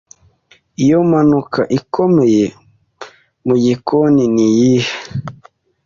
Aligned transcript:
Iyo 0.83 0.97
mpanuka 1.09 1.61
ikomeye 1.79 2.45
mu 3.45 3.55
gikoni 3.63 4.23
niyihe? 4.33 4.91